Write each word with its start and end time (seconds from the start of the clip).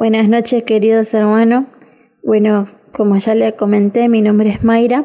Buenas 0.00 0.30
noches, 0.30 0.62
queridos 0.62 1.12
hermanos. 1.12 1.66
Bueno, 2.24 2.68
como 2.96 3.18
ya 3.18 3.34
le 3.34 3.54
comenté, 3.54 4.08
mi 4.08 4.22
nombre 4.22 4.48
es 4.48 4.64
Mayra 4.64 5.04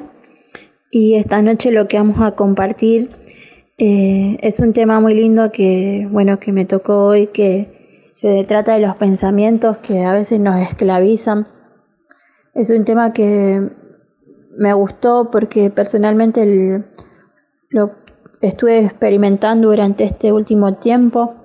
y 0.89 1.15
esta 1.15 1.41
noche 1.41 1.69
lo 1.73 1.89
que 1.89 1.97
vamos 1.97 2.21
a 2.21 2.31
compartir 2.37 3.09
eh, 3.77 4.37
es 4.39 4.61
un 4.61 4.71
tema 4.71 5.01
muy 5.01 5.13
lindo 5.13 5.51
que, 5.51 6.07
bueno, 6.09 6.39
que 6.39 6.53
me 6.53 6.63
tocó 6.63 7.07
hoy, 7.07 7.27
que 7.27 8.13
se 8.15 8.45
trata 8.45 8.75
de 8.75 8.87
los 8.87 8.95
pensamientos 8.95 9.75
que 9.79 9.99
a 10.05 10.13
veces 10.13 10.39
nos 10.39 10.61
esclavizan. 10.61 11.45
Es 12.53 12.69
un 12.69 12.85
tema 12.85 13.11
que 13.11 13.69
me 14.57 14.73
gustó 14.73 15.29
porque 15.29 15.69
personalmente 15.71 16.85
lo 17.67 17.91
estuve 18.41 18.85
experimentando 18.85 19.67
durante 19.67 20.05
este 20.05 20.31
último 20.31 20.75
tiempo. 20.75 21.35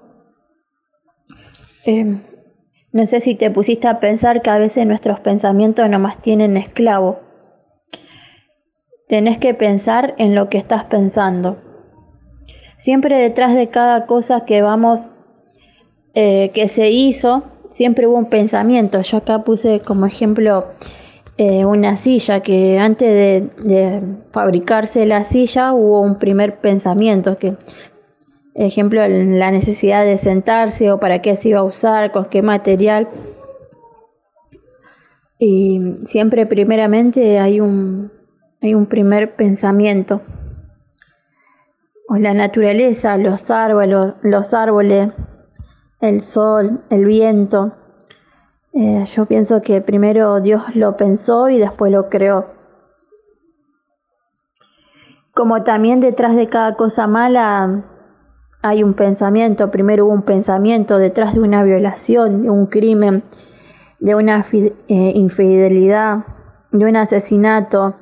Eh, 1.85 2.21
no 2.93 3.07
sé 3.07 3.21
si 3.21 3.35
te 3.35 3.51
pusiste 3.51 3.87
a 3.87 4.01
pensar 4.01 4.43
que 4.43 4.51
a 4.51 4.59
veces 4.59 4.87
nuestros 4.87 5.21
pensamientos 5.21 5.89
nomás 5.89 6.21
tienen 6.23 6.57
esclavo. 6.57 7.21
Tenés 9.09 9.39
que 9.39 9.55
pensar 9.55 10.15
en 10.19 10.35
lo 10.35 10.49
que 10.49 10.59
estás 10.59 10.85
pensando. 10.85 11.59
Siempre 12.79 13.17
detrás 13.17 13.55
de 13.55 13.69
cada 13.69 14.07
cosa 14.07 14.45
que 14.45 14.63
vamos, 14.63 15.11
eh, 16.15 16.51
que 16.55 16.67
se 16.69 16.91
hizo, 16.91 17.45
siempre 17.71 18.07
hubo 18.07 18.17
un 18.17 18.31
pensamiento. 18.31 19.01
Yo 19.03 19.19
acá 19.19 19.45
puse 19.45 19.81
como 19.81 20.07
ejemplo 20.07 20.67
eh, 21.37 21.65
una 21.65 21.97
silla, 21.97 22.41
que 22.41 22.79
antes 22.79 23.09
de, 23.09 23.51
de, 23.69 24.03
fabricarse 24.33 25.07
la 25.07 25.25
silla 25.25 25.73
hubo 25.73 26.01
un 26.01 26.19
primer 26.19 26.59
pensamiento, 26.59 27.39
que 27.39 27.55
ejemplo, 28.55 29.07
la 29.07 29.51
necesidad 29.51 30.05
de 30.05 30.17
sentarse 30.17 30.91
o 30.91 30.99
para 30.99 31.23
qué 31.23 31.37
se 31.37 31.51
iba 31.51 31.61
a 31.61 31.65
usar, 31.65 32.13
con 32.13 32.27
qué 32.27 32.43
material. 32.43 33.09
Y 35.39 35.97
siempre 36.07 36.47
primeramente 36.47 37.39
hay 37.39 37.61
un, 37.61 38.13
hay 38.61 38.75
un 38.75 38.87
primer 38.87 39.37
pensamiento. 39.37 40.21
O 42.09 42.17
la 42.17 42.35
naturaleza, 42.35 43.17
los 43.17 43.51
árboles, 43.51 44.15
los 44.23 44.53
árboles, 44.53 45.13
el 46.01 46.23
sol, 46.23 46.83
el 46.91 47.05
viento. 47.05 47.73
Eh, 48.73 49.05
yo 49.15 49.27
pienso 49.27 49.63
que 49.63 49.81
primero 49.81 50.41
Dios 50.41 50.63
lo 50.75 50.97
pensó 50.97 51.49
y 51.49 51.59
después 51.59 51.93
lo 51.93 52.09
creó. 52.09 52.47
Como 55.33 55.63
también 55.63 56.01
detrás 56.01 56.35
de 56.37 56.49
cada 56.49 56.75
cosa 56.75 57.07
mala 57.07 57.85
hay 58.63 58.83
un 58.83 58.95
pensamiento, 58.95 59.71
primero 59.71 60.07
hubo 60.07 60.13
un 60.13 60.23
pensamiento 60.23 60.99
detrás 60.99 61.35
de 61.35 61.41
una 61.41 61.63
violación, 61.63 62.43
de 62.43 62.51
un 62.51 62.67
crimen, 62.67 63.23
de 63.99 64.15
una 64.15 64.47
eh, 64.53 65.13
infidelidad, 65.15 66.25
de 66.71 66.85
un 66.85 66.97
asesinato, 66.97 67.95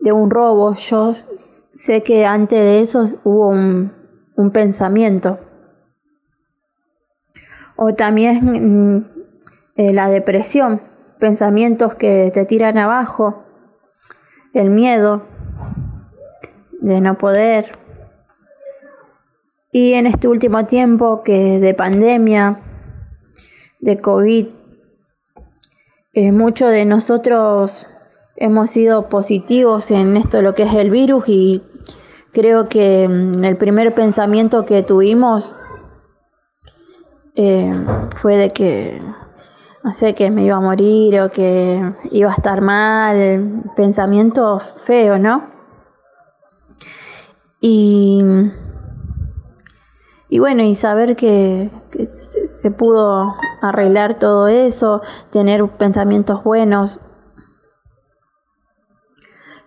de 0.00 0.12
un 0.12 0.30
robo. 0.30 0.74
Yo 0.74 1.12
sé 1.74 2.02
que 2.02 2.26
antes 2.26 2.58
de 2.58 2.80
eso 2.80 3.10
hubo 3.24 3.48
un, 3.48 3.92
pensamiento. 4.52 5.38
O 7.76 7.94
también 7.94 8.96
mm, 8.96 9.06
eh, 9.76 9.92
la 9.92 10.08
depresión, 10.08 10.80
pensamientos 11.18 11.94
que 11.94 12.30
te 12.34 12.44
tiran 12.44 12.78
abajo, 12.78 13.44
el 14.52 14.70
miedo 14.70 15.22
de 16.80 17.00
no 17.00 17.16
poder, 17.16 17.83
y 19.74 19.94
en 19.94 20.06
este 20.06 20.28
último 20.28 20.66
tiempo 20.66 21.24
que 21.24 21.58
de 21.58 21.74
pandemia, 21.74 22.60
de 23.80 24.00
COVID, 24.00 24.46
eh, 26.12 26.30
muchos 26.30 26.70
de 26.70 26.84
nosotros 26.84 27.84
hemos 28.36 28.70
sido 28.70 29.08
positivos 29.08 29.90
en 29.90 30.16
esto 30.16 30.42
lo 30.42 30.54
que 30.54 30.62
es 30.62 30.74
el 30.74 30.90
virus 30.90 31.24
y 31.26 31.60
creo 32.32 32.68
que 32.68 33.08
mm, 33.08 33.42
el 33.42 33.56
primer 33.56 33.96
pensamiento 33.96 34.64
que 34.64 34.84
tuvimos 34.84 35.56
eh, 37.34 37.84
fue 38.14 38.36
de 38.36 38.52
que 38.52 39.02
no 39.82 39.92
sé 39.92 40.14
que 40.14 40.30
me 40.30 40.44
iba 40.44 40.54
a 40.54 40.60
morir 40.60 41.20
o 41.20 41.32
que 41.32 41.82
iba 42.12 42.30
a 42.30 42.36
estar 42.36 42.60
mal, 42.60 43.64
pensamientos 43.74 44.72
feos, 44.86 45.18
¿no? 45.18 45.52
Y 47.60 48.13
y 50.34 50.40
bueno, 50.40 50.64
y 50.64 50.74
saber 50.74 51.14
que, 51.14 51.70
se, 52.60 52.70
pudo 52.72 53.36
arreglar 53.62 54.18
todo 54.18 54.48
eso, 54.48 55.00
tener 55.30 55.64
pensamientos 55.78 56.42
buenos. 56.42 56.98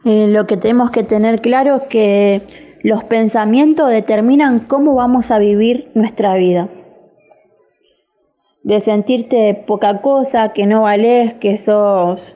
Eh, 0.04 0.28
lo 0.28 0.46
que 0.46 0.58
tenemos 0.58 0.92
que 0.92 1.04
tener 1.04 1.40
claro 1.40 1.78
es 1.78 1.84
que 1.84 2.80
los 2.84 3.06
pensamientos 3.06 3.90
determinan 3.90 4.60
cómo 4.60 4.94
vamos 4.94 5.32
a 5.32 5.40
vivir 5.40 5.90
nuestra 5.96 6.34
vida. 6.34 6.68
De 8.62 8.82
sentirte 8.82 9.64
poca 9.66 10.02
cosa, 10.02 10.52
que 10.52 10.66
no 10.66 10.82
vales, 10.82 11.36
que 11.36 11.56
sos 11.56 12.36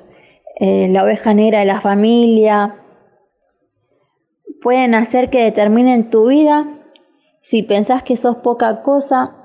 eh, 0.57 0.87
la 0.89 1.03
oveja 1.03 1.33
negra 1.33 1.59
de 1.59 1.65
la 1.65 1.81
familia, 1.81 2.77
pueden 4.61 4.95
hacer 4.95 5.29
que 5.29 5.43
determinen 5.43 6.09
tu 6.09 6.29
vida 6.29 6.77
si 7.51 7.63
pensás 7.63 8.01
que 8.03 8.15
sos 8.15 8.37
poca 8.37 8.81
cosa, 8.81 9.35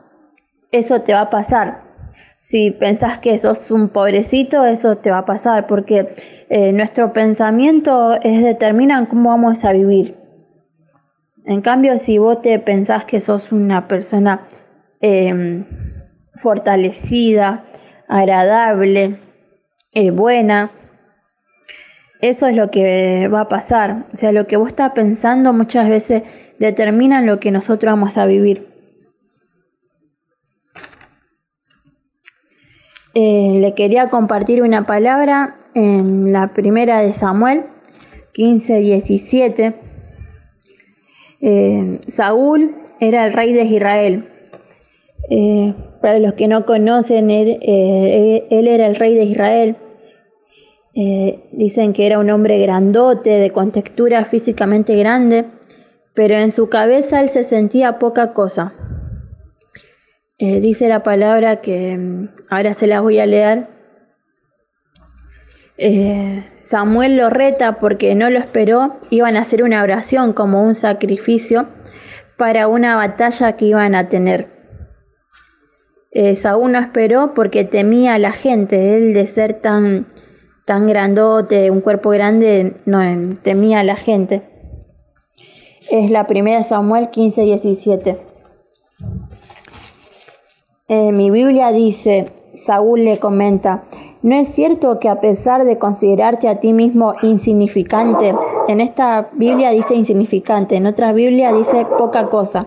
eso 0.71 1.03
te 1.03 1.13
va 1.13 1.23
a 1.23 1.31
pasar. 1.31 1.83
Si 2.41 2.71
pensás 2.71 3.19
que 3.19 3.37
sos 3.37 3.69
un 3.73 3.89
pobrecito, 3.89 4.65
eso 4.65 4.99
te 4.99 5.11
va 5.11 5.19
a 5.19 5.25
pasar, 5.25 5.67
porque 5.67 6.15
eh, 6.49 6.73
nuestro 6.73 7.13
pensamiento 7.13 8.15
es 8.23 8.45
determinan 8.45 9.07
cómo 9.07 9.31
vamos 9.31 9.65
a 9.65 9.73
vivir. 9.73 10.15
En 11.47 11.63
cambio, 11.63 11.99
si 11.99 12.19
vos 12.19 12.41
te 12.43 12.57
pensás 12.61 13.07
que 13.07 13.19
sos 13.19 13.51
una 13.51 13.89
persona 13.89 14.47
em, 15.01 15.65
fortalecida, 16.41 17.65
agradable, 18.07 19.19
eh, 19.91 20.13
buena, 20.13 20.71
eso 22.21 22.47
es 22.47 22.57
lo 22.57 22.71
que 22.71 23.29
va 23.29 23.43
a 23.43 23.49
pasar. 23.49 24.07
O 24.15 24.17
sea, 24.17 24.33
lo 24.33 24.47
que 24.47 24.57
vos 24.57 24.69
estás 24.69 24.93
pensando 24.93 25.53
muchas 25.53 25.89
veces 25.89 26.23
determinan 26.59 27.27
lo 27.27 27.41
que 27.41 27.51
nosotros 27.51 27.93
vamos 27.93 28.17
a 28.17 28.27
vivir. 28.27 28.77
Eh, 33.19 33.59
le 33.61 33.75
quería 33.75 34.11
compartir 34.11 34.63
una 34.63 34.85
palabra 34.85 35.57
en 35.73 36.33
la 36.33 36.53
primera 36.53 37.01
de 37.01 37.15
Samuel 37.15 37.65
15, 38.35 38.81
17. 38.81 39.75
Eh, 41.41 42.01
Saúl 42.09 42.77
era 43.01 43.27
el 43.27 43.33
rey 43.33 43.55
de 43.55 43.65
Israel. 43.65 44.29
Eh, 45.31 45.75
para 46.03 46.19
los 46.19 46.35
que 46.35 46.47
no 46.47 46.67
conocen, 46.67 47.31
él, 47.31 47.59
él, 47.63 48.69
era 48.69 48.87
el 48.87 48.97
rey 48.97 49.15
de 49.15 49.25
Israel. 49.25 49.77
Dicen 51.53 51.93
que 51.93 52.07
era 52.07 52.19
un 52.19 52.31
hombre 52.31 52.59
grandote, 52.59 53.31
de 53.31 53.51
contextura 53.51 54.25
físicamente 54.25 54.97
grande, 54.97 55.45
pero 56.15 56.35
en 56.35 56.51
su 56.51 56.71
cabeza 56.71 57.21
él 57.21 57.29
se 57.29 57.45
sentía 57.45 57.99
poca 57.99 58.33
cosa. 58.33 58.73
Eh, 60.39 60.61
dice 60.61 60.89
la 60.89 61.03
palabra 61.03 61.63
que 61.63 61.97
mm, 61.97 62.29
ahora 62.51 62.75
se 62.75 62.87
las 62.87 63.03
voy 63.03 63.19
a 63.19 63.27
leer. 63.27 63.69
Eh, 65.79 66.45
Samuel 66.61 67.17
lo 67.17 67.31
reta 67.31 67.79
porque 67.79 68.15
no 68.15 68.29
lo 68.29 68.39
esperó, 68.39 68.97
iban 69.11 69.37
a 69.37 69.43
hacer 69.43 69.63
una 69.63 69.83
oración 69.83 70.33
como 70.33 70.63
un 70.63 70.75
sacrificio 70.75 71.69
para 72.37 72.69
una 72.69 72.97
batalla 72.97 73.57
que 73.57 73.67
iban 73.67 73.95
a 73.95 74.09
tener. 74.09 74.49
Eh, 76.11 76.35
Saúl 76.35 76.73
no 76.73 76.79
esperó 76.79 77.35
porque 77.35 77.65
temía 77.65 78.15
a 78.15 78.19
la 78.19 78.33
gente, 78.33 78.97
él 78.97 79.13
de 79.13 79.27
ser 79.27 79.61
tan, 79.61 80.07
tan 80.67 80.87
grandote, 80.87 81.71
un 81.71 81.81
cuerpo 81.81 82.11
grande, 82.11 82.77
no 82.85 83.01
temía 83.43 83.81
a 83.81 83.85
la 83.85 83.97
gente 83.97 84.43
es 85.91 86.11
la 86.11 86.27
primera 86.27 86.63
Samuel 86.63 87.11
15, 87.11 87.43
17. 87.43 88.19
mi 90.89 91.31
Biblia 91.31 91.71
dice, 91.71 92.27
Saúl 92.55 93.05
le 93.05 93.19
comenta, 93.19 93.85
¿no 94.23 94.35
es 94.35 94.49
cierto 94.49 94.99
que 94.99 95.09
a 95.09 95.21
pesar 95.21 95.65
de 95.65 95.79
considerarte 95.79 96.49
a 96.49 96.61
ti 96.61 96.73
mismo 96.73 97.15
insignificante, 97.23 98.35
en 98.69 98.81
esta 98.81 99.29
Biblia 99.33 99.71
dice 99.71 99.95
insignificante, 99.95 100.77
en 100.77 100.87
otra 100.87 101.13
Biblia 101.13 101.53
dice 101.53 101.87
poca 101.99 102.29
cosa? 102.31 102.67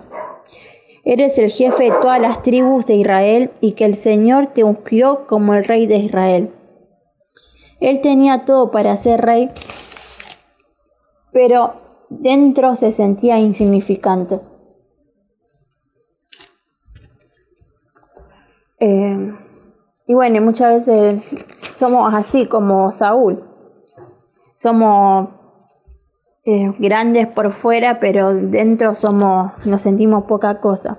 Eres 1.04 1.38
el 1.40 1.52
jefe 1.52 1.86
de 1.86 1.92
todas 2.02 2.22
las 2.22 2.44
tribus 2.44 2.86
de 2.86 2.96
Israel 2.96 3.52
y 3.62 3.72
que 3.72 3.86
el 3.86 3.96
Señor 3.96 4.48
te 4.48 4.64
ungió 4.64 5.26
como 5.28 5.56
el 5.56 5.64
rey 5.64 5.88
de 5.88 5.98
Israel. 5.98 6.52
Él 7.80 8.02
tenía 8.02 8.46
todo 8.46 8.72
para 8.72 8.96
ser 8.96 9.22
rey, 9.22 9.50
pero 11.32 11.74
dentro 12.10 12.76
se 12.76 12.92
sentía 12.92 13.40
insignificante. 13.40 14.42
Eh, 18.80 19.34
y 20.08 20.14
bueno, 20.14 20.42
muchas 20.42 20.86
veces 20.86 21.24
somos 21.72 22.14
así 22.14 22.48
como 22.48 22.92
Saúl. 22.92 23.44
Somos 24.56 25.30
eh, 26.46 26.74
grandes 26.80 27.28
por 27.28 27.54
fuera, 27.54 28.00
pero 28.00 28.34
dentro 28.34 28.96
somos, 28.96 29.52
nos 29.66 29.82
sentimos 29.82 30.24
poca 30.24 30.60
cosa. 30.60 30.98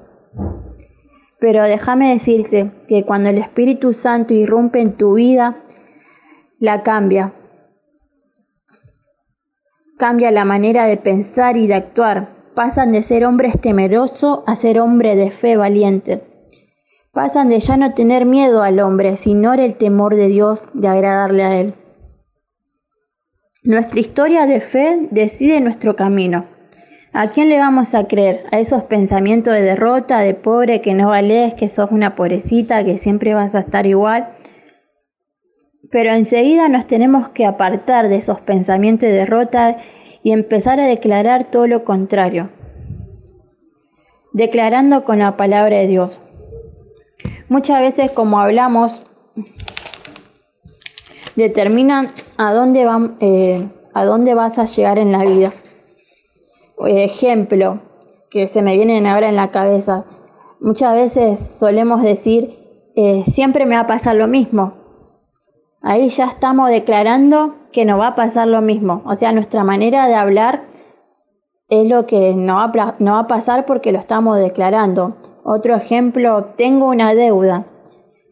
Pero 1.39 1.65
déjame 1.65 2.13
decirte 2.13 2.71
que 2.87 3.05
cuando 3.05 3.31
el 3.31 3.39
Espíritu 3.39 3.95
Santo 3.95 4.35
irrumpe 4.35 4.81
en 4.81 4.97
tu 4.97 5.15
vida, 5.15 5.57
la 6.61 6.83
cambia. 6.83 7.33
Cambia 9.97 10.31
la 10.31 10.45
manera 10.45 10.85
de 10.85 10.99
pensar 10.99 11.57
y 11.57 11.67
de 11.67 11.75
actuar. 11.75 12.53
Pasan 12.55 12.93
de 12.93 13.03
ser 13.03 13.25
hombres 13.25 13.59
temerosos 13.59 14.41
a 14.47 14.55
ser 14.57 14.79
hombres 14.79 15.17
de 15.17 15.31
fe 15.31 15.57
valiente. 15.57 16.23
Pasan 17.13 17.49
de 17.49 17.61
ya 17.61 17.79
no 17.79 17.95
tener 17.95 18.27
miedo 18.27 18.63
al 18.63 18.79
hombre, 18.81 19.17
sino 19.17 19.55
el 19.55 19.77
temor 19.77 20.17
de 20.17 20.29
Dios 20.29 20.69
de 20.75 20.89
agradarle 20.89 21.45
a 21.45 21.61
Él. 21.61 21.75
Nuestra 23.63 24.01
historia 24.01 24.47
de 24.47 24.61
fe 24.61 25.09
decide 25.11 25.63
nuestro 25.63 25.97
camino. 25.97 26.45
¿A 27.15 27.31
quién 27.31 27.49
le 27.49 27.59
vamos 27.59 27.95
a 27.95 28.07
creer? 28.07 28.45
¿A 28.53 28.59
esos 28.59 28.85
pensamientos 28.85 29.55
de 29.55 29.63
derrota, 29.63 30.21
de 30.21 30.35
pobre, 30.35 30.83
que 30.83 30.93
no 30.93 31.09
vales, 31.09 31.55
que 31.55 31.71
sos 31.71 31.91
una 31.91 32.15
pobrecita, 32.17 32.85
que 32.85 32.99
siempre 32.99 33.33
vas 33.33 33.55
a 33.55 33.61
estar 33.61 33.87
igual? 33.87 34.37
Pero 35.91 36.11
enseguida 36.11 36.69
nos 36.69 36.87
tenemos 36.87 37.31
que 37.31 37.47
apartar 37.47 38.09
de 38.09 38.17
esos 38.17 38.41
pensamientos 38.41 39.09
de 39.09 39.15
derrota 39.15 39.79
y 40.23 40.33
empezar 40.33 40.79
a 40.79 40.87
declarar 40.87 41.51
todo 41.51 41.67
lo 41.67 41.85
contrario. 41.85 42.51
Declarando 44.33 45.05
con 45.05 45.19
la 45.19 45.37
palabra 45.37 45.79
de 45.79 45.89
Dios. 45.89 46.21
Muchas 47.49 47.81
veces 47.81 48.13
como 48.13 48.39
hablamos, 48.39 49.01
determinan 51.35 52.07
a 52.37 52.53
dónde, 52.53 52.89
eh, 53.21 53.69
a 53.93 54.05
dónde 54.05 54.35
vas 54.35 54.59
a 54.59 54.67
llegar 54.67 54.99
en 54.99 55.11
la 55.11 55.25
vida. 55.25 55.53
Ejemplo 56.87 57.81
que 58.31 58.47
se 58.47 58.63
me 58.63 58.77
vienen 58.77 59.07
ahora 59.07 59.29
en 59.29 59.37
la 59.37 59.51
cabeza. 59.51 60.05
Muchas 60.61 60.95
veces 60.95 61.41
solemos 61.41 62.03
decir, 62.03 62.57
eh, 62.95 63.25
siempre 63.27 63.67
me 63.67 63.75
va 63.75 63.83
a 63.83 63.87
pasar 63.87 64.15
lo 64.15 64.29
mismo. 64.29 64.80
Ahí 65.83 66.11
ya 66.11 66.27
estamos 66.27 66.69
declarando 66.69 67.55
que 67.73 67.85
no 67.85 67.97
va 67.97 68.09
a 68.09 68.15
pasar 68.15 68.49
lo 68.49 68.61
mismo. 68.61 69.03
O 69.07 69.17
sea, 69.17 69.33
nuestra 69.33 69.65
manera 69.65 70.09
de 70.09 70.15
hablar 70.15 70.65
es 71.69 71.89
lo 71.89 72.07
que 72.07 72.35
no 72.35 72.57
va, 72.57 72.97
no 72.99 73.13
va 73.13 73.21
a 73.21 73.27
pasar 73.27 73.65
porque 73.65 73.93
lo 73.93 73.99
estamos 73.99 74.39
declarando. 74.39 75.17
Otro 75.45 75.75
ejemplo, 75.75 76.53
tengo 76.57 76.89
una 76.89 77.15
deuda. 77.15 77.67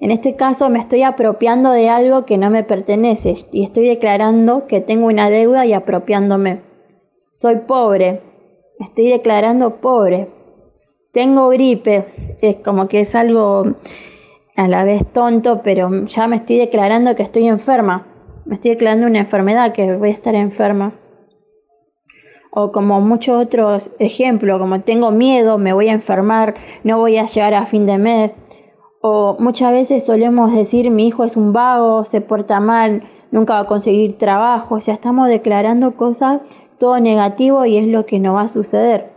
En 0.00 0.11
este 0.11 0.37
caso 0.37 0.69
me 0.69 0.79
estoy 0.79 1.03
apropiando 1.03 1.71
de 1.71 1.89
algo 1.89 2.25
que 2.25 2.39
no 2.39 2.50
me 2.50 2.65
pertenece 2.65 3.35
y 3.50 3.65
estoy 3.65 3.89
declarando 3.89 4.67
que 4.67 4.81
tengo 4.81 5.06
una 5.06 5.31
deuda 5.31 5.67
y 5.67 5.73
apropiándome. 5.73 6.62
Soy 7.33 7.56
pobre, 7.67 8.21
estoy 8.79 9.09
declarando 9.09 9.81
pobre. 9.81 10.29
Tengo 11.12 11.49
gripe, 11.49 12.37
es 12.43 12.56
como 12.56 12.87
que 12.87 13.00
es 13.00 13.15
algo 13.15 13.65
a 14.59 14.67
la 14.67 14.83
vez 14.83 15.07
tonto, 15.13 15.63
pero 15.63 15.89
ya 16.07 16.27
me 16.27 16.35
estoy 16.35 16.59
declarando 16.59 17.15
que 17.15 17.23
estoy 17.23 17.47
enferma. 17.47 18.09
Me 18.45 18.57
estoy 18.57 18.73
declarando 18.73 19.07
una 19.07 19.21
enfermedad, 19.21 19.73
que 19.73 19.95
voy 19.95 20.09
a 20.09 20.13
estar 20.13 20.35
enferma. 20.35 20.95
O 22.51 22.73
como 22.73 23.01
muchos 23.01 23.41
otros 23.41 23.93
ejemplos, 24.01 24.59
como 24.59 24.81
tengo 24.81 25.13
miedo, 25.13 25.59
me 25.59 25.73
voy 25.73 25.89
a 25.89 25.93
enfermar, 25.93 26.57
no 26.83 26.99
voy 26.99 27.19
a 27.19 27.27
llegar 27.27 27.55
a 27.55 27.67
fin 27.67 27.87
de 27.87 27.99
mes. 27.99 28.33
O 29.01 29.37
muchas 29.39 29.71
veces 29.71 30.05
solemos 30.05 30.53
decir 30.53 30.91
mi 30.91 31.07
hijo 31.07 31.23
es 31.23 31.37
un 31.37 31.53
vago, 31.53 32.05
se 32.05 32.21
porta 32.21 32.59
mal, 32.59 33.05
nunca 33.31 33.55
va 33.55 33.61
a 33.61 33.67
conseguir 33.67 34.19
trabajo. 34.19 34.75
O 34.75 34.81
sea, 34.81 34.95
estamos 34.95 35.29
declarando 35.29 35.95
cosas 35.95 36.41
todo 36.81 36.99
negativo 36.99 37.65
y 37.65 37.77
es 37.77 37.87
lo 37.87 38.07
que 38.07 38.19
no 38.19 38.35
va 38.35 38.43
a 38.43 38.49
suceder. 38.49 39.13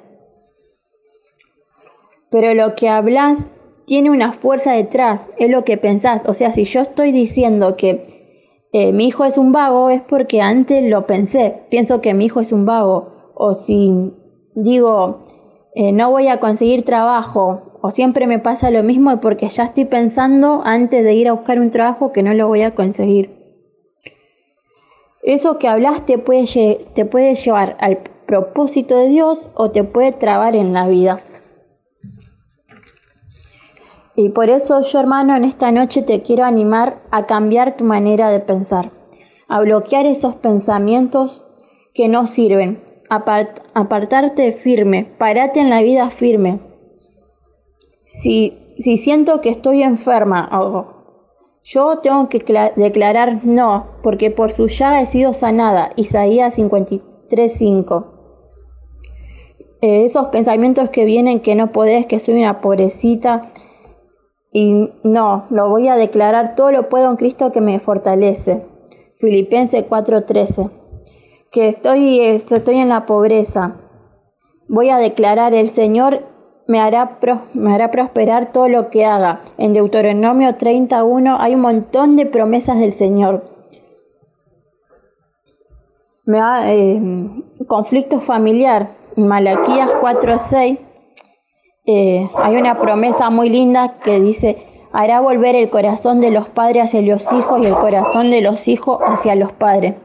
Pero 2.29 2.53
lo 2.53 2.75
que 2.75 2.89
hablas 2.89 3.39
tiene 3.85 4.09
una 4.09 4.33
fuerza 4.33 4.73
detrás, 4.73 5.29
es 5.37 5.49
lo 5.49 5.63
que 5.63 5.77
pensás. 5.77 6.23
O 6.25 6.33
sea, 6.33 6.51
si 6.51 6.65
yo 6.65 6.81
estoy 6.81 7.11
diciendo 7.11 7.75
que 7.75 8.67
eh, 8.73 8.93
mi 8.93 9.07
hijo 9.07 9.25
es 9.25 9.37
un 9.37 9.51
vago, 9.51 9.89
es 9.89 10.01
porque 10.01 10.41
antes 10.41 10.89
lo 10.89 11.05
pensé, 11.05 11.63
pienso 11.69 12.01
que 12.01 12.13
mi 12.13 12.25
hijo 12.25 12.39
es 12.39 12.51
un 12.51 12.65
vago. 12.65 13.33
O 13.35 13.55
si 13.55 14.13
digo, 14.55 15.27
eh, 15.75 15.91
no 15.91 16.11
voy 16.11 16.27
a 16.27 16.39
conseguir 16.39 16.85
trabajo, 16.85 17.79
o 17.81 17.91
siempre 17.91 18.27
me 18.27 18.39
pasa 18.39 18.69
lo 18.69 18.83
mismo, 18.83 19.11
es 19.11 19.19
porque 19.19 19.49
ya 19.49 19.65
estoy 19.65 19.85
pensando 19.85 20.61
antes 20.63 21.03
de 21.03 21.13
ir 21.13 21.27
a 21.27 21.33
buscar 21.33 21.59
un 21.59 21.71
trabajo 21.71 22.11
que 22.11 22.23
no 22.23 22.33
lo 22.33 22.47
voy 22.47 22.61
a 22.61 22.75
conseguir. 22.75 23.41
Eso 25.23 25.57
que 25.59 25.67
hablas 25.67 26.05
te 26.05 26.17
puede, 26.17 26.45
te 26.95 27.05
puede 27.05 27.35
llevar 27.35 27.77
al 27.79 27.99
propósito 28.25 28.97
de 28.97 29.09
Dios 29.09 29.39
o 29.55 29.71
te 29.71 29.83
puede 29.83 30.13
trabar 30.13 30.55
en 30.55 30.73
la 30.73 30.87
vida. 30.87 31.21
Y 34.23 34.29
por 34.29 34.51
eso 34.51 34.81
yo 34.81 34.99
hermano 34.99 35.35
en 35.35 35.45
esta 35.45 35.71
noche 35.71 36.03
te 36.03 36.21
quiero 36.21 36.43
animar 36.43 37.01
a 37.09 37.25
cambiar 37.25 37.75
tu 37.75 37.83
manera 37.83 38.29
de 38.29 38.39
pensar, 38.39 38.91
a 39.47 39.59
bloquear 39.61 40.05
esos 40.05 40.35
pensamientos 40.35 41.43
que 41.95 42.07
no 42.07 42.27
sirven, 42.27 42.83
apartarte 43.09 44.51
firme, 44.51 45.11
parate 45.17 45.59
en 45.59 45.71
la 45.71 45.81
vida 45.81 46.11
firme. 46.11 46.59
Si, 48.05 48.75
si 48.77 48.97
siento 48.97 49.41
que 49.41 49.49
estoy 49.49 49.81
enferma 49.81 50.47
o 50.53 50.85
yo 51.63 51.97
tengo 52.03 52.29
que 52.29 52.43
declarar 52.75 53.43
no, 53.43 53.87
porque 54.03 54.29
por 54.29 54.51
su 54.51 54.67
llaga 54.67 55.01
he 55.01 55.07
sido 55.07 55.33
sanada. 55.33 55.93
Isaías 55.95 56.59
53:5. 56.59 58.05
Eh, 59.81 60.03
esos 60.03 60.27
pensamientos 60.27 60.91
que 60.91 61.05
vienen 61.05 61.39
que 61.39 61.55
no 61.55 61.71
podés, 61.71 62.05
que 62.05 62.19
soy 62.19 62.35
una 62.35 62.61
pobrecita. 62.61 63.51
Y 64.51 64.89
no, 65.03 65.45
lo 65.49 65.69
voy 65.69 65.87
a 65.87 65.95
declarar, 65.95 66.55
todo 66.55 66.71
lo 66.71 66.89
puedo 66.89 67.09
en 67.09 67.15
Cristo 67.15 67.51
que 67.51 67.61
me 67.61 67.79
fortalece. 67.79 68.65
Filipenses 69.19 69.85
4:13. 69.87 70.69
Que 71.51 71.69
estoy, 71.69 72.19
estoy 72.19 72.75
en 72.75 72.89
la 72.89 73.05
pobreza. 73.05 73.77
Voy 74.67 74.89
a 74.89 74.97
declarar, 74.97 75.53
el 75.53 75.69
Señor 75.71 76.25
me 76.67 76.79
hará, 76.79 77.19
me 77.53 77.73
hará 77.73 77.91
prosperar 77.91 78.51
todo 78.51 78.67
lo 78.69 78.89
que 78.89 79.05
haga. 79.05 79.41
En 79.57 79.73
Deuteronomio 79.73 80.55
31 80.55 81.37
hay 81.39 81.55
un 81.55 81.61
montón 81.61 82.15
de 82.15 82.25
promesas 82.25 82.79
del 82.79 82.93
Señor. 82.93 83.43
Me 86.25 86.39
ha, 86.39 86.73
eh, 86.73 87.01
conflicto 87.67 88.19
familiar, 88.21 88.91
Malaquías 89.15 89.89
4.6 90.01 90.79
eh, 91.85 92.29
hay 92.35 92.55
una 92.55 92.79
promesa 92.79 93.29
muy 93.29 93.49
linda 93.49 93.95
que 94.03 94.19
dice, 94.19 94.67
hará 94.91 95.19
volver 95.19 95.55
el 95.55 95.69
corazón 95.69 96.21
de 96.21 96.29
los 96.29 96.47
padres 96.49 96.83
hacia 96.83 97.01
los 97.01 97.31
hijos 97.33 97.61
y 97.61 97.65
el 97.65 97.73
corazón 97.73 98.29
de 98.29 98.41
los 98.41 98.67
hijos 98.67 98.99
hacia 99.05 99.35
los 99.35 99.51
padres. 99.51 99.95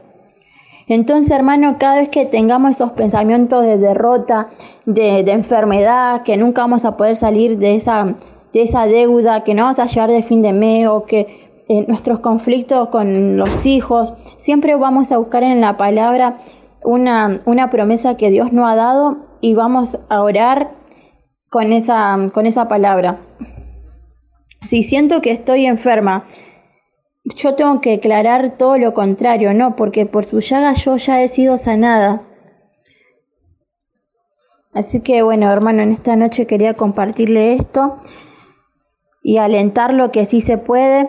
Entonces, 0.87 1.31
hermano, 1.31 1.75
cada 1.77 1.97
vez 1.97 2.09
que 2.09 2.25
tengamos 2.25 2.71
esos 2.71 2.91
pensamientos 2.91 3.63
de 3.63 3.77
derrota, 3.77 4.47
de, 4.85 5.19
enfermedad, 5.31 6.23
que 6.23 6.37
nunca 6.37 6.61
vamos 6.61 6.85
a 6.85 6.95
poder 6.95 7.17
salir 7.17 7.57
de 7.57 7.75
esa, 7.75 8.15
de 8.53 8.61
esa 8.61 8.85
deuda, 8.85 9.43
que 9.43 9.53
no 9.53 9.63
vamos 9.63 9.79
a 9.79 9.85
llegar 9.85 10.09
de 10.09 10.23
fin 10.23 10.41
de 10.41 10.53
mes 10.53 10.87
o 10.87 11.03
que 11.03 11.49
eh, 11.67 11.85
nuestros 11.89 12.21
conflictos 12.21 12.87
con 12.87 13.35
los 13.35 13.65
hijos, 13.65 14.13
siempre 14.37 14.75
vamos 14.75 15.11
a 15.11 15.17
buscar 15.17 15.43
en 15.43 15.59
la 15.59 15.75
palabra 15.75 16.37
una, 16.81 17.41
una 17.45 17.69
promesa 17.69 18.15
que 18.15 18.31
Dios 18.31 18.53
nos 18.53 18.71
ha 18.71 18.75
dado 18.75 19.17
y 19.41 19.55
vamos 19.55 19.97
a 20.07 20.21
orar 20.23 20.76
con 21.49 21.73
esa, 21.73 22.17
con 22.33 22.45
esa 22.45 22.67
palabra. 22.67 23.21
Si 24.69 24.83
siento 24.83 25.21
que 25.21 25.31
estoy 25.31 25.65
enferma, 25.65 26.27
yo 27.35 27.55
tengo 27.55 27.81
que 27.81 27.91
declarar 27.91 28.57
todo 28.57 28.77
lo 28.77 28.93
contrario, 28.93 29.53
no, 29.53 29.75
porque 29.75 30.05
por 30.05 30.25
su 30.25 30.39
llaga 30.39 30.73
yo 30.73 30.97
ya 30.97 31.21
he 31.21 31.27
sido 31.27 31.57
sanada. 31.57 32.23
Así 34.73 35.01
que 35.01 35.23
bueno, 35.23 35.51
hermano, 35.51 35.81
en 35.81 35.91
esta 35.91 36.15
noche 36.15 36.45
quería 36.47 36.75
compartirle 36.75 37.55
esto 37.55 37.99
y 39.23 39.37
alentarlo 39.37 40.11
que 40.11 40.25
sí 40.25 40.41
se 40.41 40.57
puede. 40.57 41.05